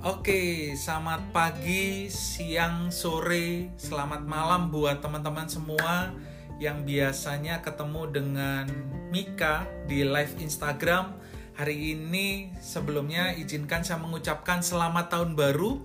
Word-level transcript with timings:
Oke, 0.00 0.72
selamat 0.80 1.28
pagi, 1.28 2.08
siang, 2.08 2.88
sore, 2.88 3.76
selamat 3.76 4.24
malam 4.24 4.72
buat 4.72 5.04
teman-teman 5.04 5.44
semua 5.44 6.16
yang 6.56 6.88
biasanya 6.88 7.60
ketemu 7.60 8.08
dengan 8.08 8.64
Mika 9.12 9.68
di 9.84 10.00
live 10.00 10.40
Instagram. 10.40 11.20
Hari 11.52 11.92
ini 11.92 12.48
sebelumnya 12.64 13.36
izinkan 13.36 13.84
saya 13.84 14.00
mengucapkan 14.00 14.64
selamat 14.64 15.12
tahun 15.12 15.36
baru 15.36 15.76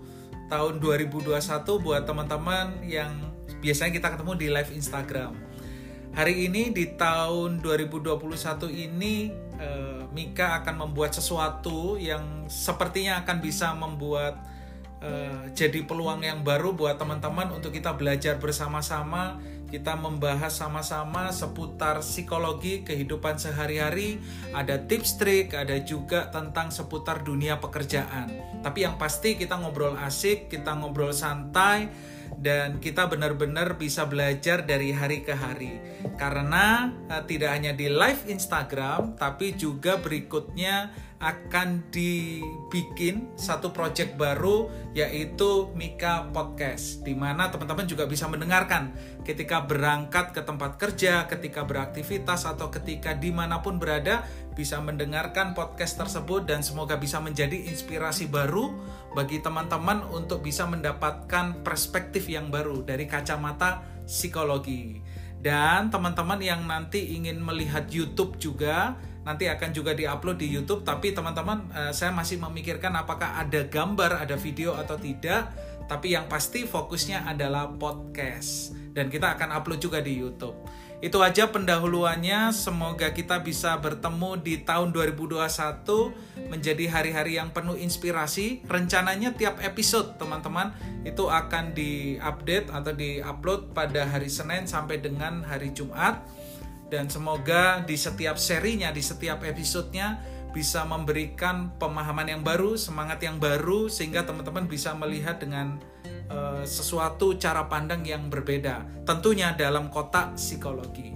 tahun 0.48 0.80
2021 0.80 1.36
buat 1.84 2.08
teman-teman 2.08 2.88
yang 2.88 3.20
biasanya 3.60 4.00
kita 4.00 4.16
ketemu 4.16 4.34
di 4.40 4.48
live 4.48 4.72
Instagram. 4.72 5.36
Hari 6.16 6.48
ini 6.48 6.72
di 6.72 6.96
tahun 6.96 7.60
2021 7.60 8.16
ini 8.72 9.28
uh, 9.60 9.95
Mika 10.16 10.64
akan 10.64 10.88
membuat 10.88 11.12
sesuatu 11.12 12.00
yang 12.00 12.48
sepertinya 12.48 13.20
akan 13.28 13.38
bisa 13.44 13.76
membuat 13.76 14.40
uh, 15.06 15.54
jadi 15.54 15.86
peluang 15.86 16.26
yang 16.26 16.42
baru 16.42 16.74
buat 16.74 16.98
teman-teman 16.98 17.54
untuk 17.54 17.70
kita 17.70 17.94
belajar 17.94 18.42
bersama-sama 18.42 19.38
kita 19.66 19.98
membahas 19.98 20.54
sama-sama 20.54 21.34
seputar 21.34 22.00
psikologi 22.06 22.86
kehidupan 22.86 23.42
sehari-hari 23.42 24.22
ada 24.54 24.78
tips 24.78 25.18
trik 25.18 25.52
ada 25.58 25.76
juga 25.82 26.30
tentang 26.30 26.70
seputar 26.70 27.26
dunia 27.26 27.58
pekerjaan. 27.58 28.30
Tapi 28.62 28.86
yang 28.86 28.96
pasti 29.02 29.36
kita 29.36 29.58
ngobrol 29.58 29.98
asik 30.00 30.54
kita 30.54 30.78
ngobrol 30.78 31.12
santai 31.12 31.90
dan 32.40 32.78
kita 32.80 33.10
benar-benar 33.10 33.76
bisa 33.76 34.06
belajar 34.06 34.64
dari 34.64 34.94
hari 34.94 35.26
ke 35.26 35.34
hari. 35.34 35.82
Karena 36.16 36.94
uh, 37.10 37.26
tidak 37.26 37.58
hanya 37.58 37.74
di 37.74 37.90
live 37.90 38.30
Instagram 38.30 39.18
tapi 39.18 39.58
juga 39.58 39.98
berikutnya 39.98 40.94
akan 41.26 41.90
dibikin 41.90 43.34
satu 43.34 43.74
project 43.74 44.14
baru 44.14 44.70
yaitu 44.94 45.74
Mika 45.74 46.30
Podcast 46.30 47.02
di 47.02 47.18
mana 47.18 47.50
teman-teman 47.50 47.90
juga 47.90 48.06
bisa 48.06 48.30
mendengarkan 48.30 48.94
ketika 49.26 49.66
berangkat 49.66 50.38
ke 50.38 50.46
tempat 50.46 50.78
kerja, 50.78 51.26
ketika 51.26 51.66
beraktivitas 51.66 52.46
atau 52.46 52.70
ketika 52.70 53.18
di 53.18 53.34
mana 53.34 53.66
pun 53.66 53.82
berada 53.82 54.22
bisa 54.54 54.78
mendengarkan 54.78 55.58
podcast 55.58 55.98
tersebut 55.98 56.46
dan 56.46 56.62
semoga 56.62 56.96
bisa 56.96 57.18
menjadi 57.18 57.74
inspirasi 57.74 58.30
baru 58.30 58.70
bagi 59.18 59.42
teman-teman 59.42 60.06
untuk 60.14 60.46
bisa 60.46 60.70
mendapatkan 60.70 61.66
perspektif 61.66 62.30
yang 62.30 62.54
baru 62.54 62.86
dari 62.86 63.10
kacamata 63.10 63.82
psikologi. 64.06 65.02
Dan 65.42 65.94
teman-teman 65.94 66.42
yang 66.42 66.66
nanti 66.66 67.18
ingin 67.18 67.38
melihat 67.38 67.86
YouTube 67.90 68.38
juga 68.42 68.98
nanti 69.26 69.50
akan 69.50 69.74
juga 69.74 69.98
diupload 69.98 70.38
di 70.38 70.48
YouTube 70.54 70.86
tapi 70.86 71.12
teman-teman 71.12 71.66
uh, 71.74 71.92
saya 71.92 72.14
masih 72.14 72.38
memikirkan 72.38 72.94
apakah 72.94 73.42
ada 73.42 73.66
gambar, 73.66 74.22
ada 74.22 74.38
video 74.38 74.78
atau 74.78 74.96
tidak 74.96 75.50
tapi 75.86 76.14
yang 76.14 76.26
pasti 76.26 76.66
fokusnya 76.66 77.26
adalah 77.30 77.70
podcast 77.70 78.74
dan 78.96 79.12
kita 79.12 79.36
akan 79.38 79.52
upload 79.54 79.84
juga 79.84 80.00
di 80.00 80.18
YouTube. 80.18 80.56
Itu 81.04 81.20
aja 81.22 81.52
pendahuluannya. 81.52 82.56
Semoga 82.56 83.12
kita 83.12 83.44
bisa 83.44 83.76
bertemu 83.78 84.40
di 84.40 84.64
tahun 84.64 84.96
2021 84.96 86.50
menjadi 86.50 86.86
hari-hari 86.88 87.36
yang 87.38 87.52
penuh 87.52 87.76
inspirasi. 87.76 88.64
Rencananya 88.66 89.36
tiap 89.36 89.60
episode, 89.60 90.16
teman-teman, 90.16 90.72
itu 91.04 91.28
akan 91.28 91.76
diupdate 91.76 92.72
atau 92.72 92.96
diupload 92.96 93.76
pada 93.76 94.08
hari 94.08 94.32
Senin 94.32 94.66
sampai 94.66 95.04
dengan 95.04 95.44
hari 95.44 95.76
Jumat 95.76 96.24
dan 96.90 97.10
semoga 97.10 97.82
di 97.82 97.98
setiap 97.98 98.38
serinya, 98.38 98.94
di 98.94 99.02
setiap 99.02 99.42
episodenya 99.42 100.22
bisa 100.56 100.88
memberikan 100.88 101.76
pemahaman 101.76 102.32
yang 102.32 102.42
baru, 102.46 102.80
semangat 102.80 103.20
yang 103.20 103.42
baru 103.44 103.92
sehingga 103.92 104.24
teman-teman 104.24 104.72
bisa 104.72 104.96
melihat 104.96 105.36
dengan 105.36 105.76
uh, 106.32 106.64
sesuatu 106.64 107.36
cara 107.36 107.68
pandang 107.68 108.08
yang 108.08 108.32
berbeda. 108.32 109.04
Tentunya 109.04 109.52
dalam 109.52 109.92
kotak 109.92 110.40
psikologi. 110.40 111.12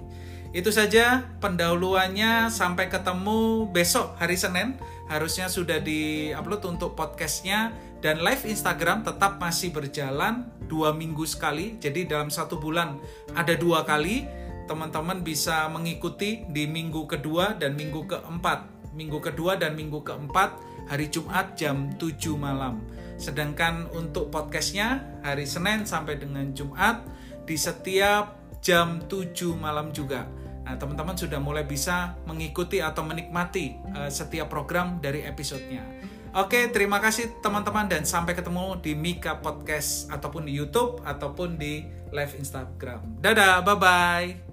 Itu 0.50 0.74
saja 0.74 1.30
pendahuluannya 1.40 2.50
sampai 2.50 2.90
ketemu 2.90 3.70
besok 3.70 4.18
hari 4.18 4.34
Senin 4.34 4.76
harusnya 5.06 5.46
sudah 5.46 5.78
diupload 5.78 6.66
untuk 6.66 6.98
podcastnya 6.98 7.70
dan 8.02 8.20
live 8.26 8.50
Instagram 8.50 9.06
tetap 9.06 9.38
masih 9.38 9.70
berjalan 9.70 10.50
dua 10.66 10.94
minggu 10.94 11.26
sekali 11.26 11.78
jadi 11.78 12.06
dalam 12.06 12.34
satu 12.34 12.58
bulan 12.58 12.98
ada 13.38 13.54
dua 13.58 13.86
kali 13.86 14.26
teman-teman 14.70 15.26
bisa 15.26 15.66
mengikuti 15.74 16.46
di 16.46 16.70
minggu 16.70 17.10
kedua 17.10 17.58
dan 17.58 17.74
minggu 17.74 18.06
keempat. 18.06 18.94
Minggu 18.94 19.18
kedua 19.18 19.58
dan 19.58 19.74
minggu 19.74 20.06
keempat 20.06 20.62
hari 20.86 21.10
Jumat 21.10 21.58
jam 21.58 21.90
7 21.98 22.38
malam. 22.38 22.86
Sedangkan 23.18 23.90
untuk 23.98 24.30
podcastnya 24.30 25.02
hari 25.26 25.50
Senin 25.50 25.90
sampai 25.90 26.22
dengan 26.22 26.54
Jumat 26.54 27.02
di 27.50 27.58
setiap 27.58 28.38
jam 28.62 29.02
7 29.10 29.58
malam 29.58 29.90
juga. 29.90 30.30
Nah, 30.70 30.78
teman-teman 30.78 31.18
sudah 31.18 31.42
mulai 31.42 31.66
bisa 31.66 32.14
mengikuti 32.30 32.78
atau 32.78 33.02
menikmati 33.02 33.74
uh, 33.98 34.06
setiap 34.06 34.54
program 34.54 35.02
dari 35.02 35.26
episodenya. 35.26 35.82
Oke, 36.38 36.70
terima 36.70 37.02
kasih 37.02 37.42
teman-teman 37.42 37.90
dan 37.90 38.06
sampai 38.06 38.38
ketemu 38.38 38.78
di 38.78 38.94
Mika 38.94 39.42
Podcast 39.42 40.06
ataupun 40.14 40.46
di 40.46 40.54
YouTube 40.54 41.02
ataupun 41.02 41.58
di 41.58 41.90
live 42.14 42.34
Instagram. 42.38 43.18
Dadah, 43.18 43.66
bye-bye. 43.66 44.49